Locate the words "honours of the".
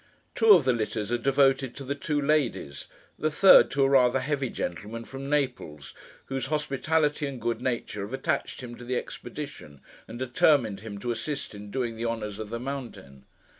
12.07-12.59